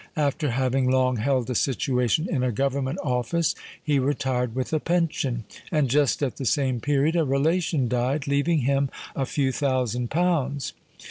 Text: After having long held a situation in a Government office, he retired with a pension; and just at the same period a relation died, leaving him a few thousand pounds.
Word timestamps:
After 0.17 0.49
having 0.49 0.89
long 0.89 1.17
held 1.17 1.47
a 1.51 1.53
situation 1.53 2.27
in 2.27 2.41
a 2.41 2.51
Government 2.51 2.97
office, 3.03 3.53
he 3.83 3.99
retired 3.99 4.55
with 4.55 4.73
a 4.73 4.79
pension; 4.79 5.43
and 5.71 5.91
just 5.91 6.23
at 6.23 6.37
the 6.37 6.45
same 6.47 6.79
period 6.79 7.15
a 7.15 7.23
relation 7.23 7.87
died, 7.87 8.25
leaving 8.25 8.61
him 8.61 8.89
a 9.15 9.27
few 9.27 9.51
thousand 9.51 10.09
pounds. 10.09 10.73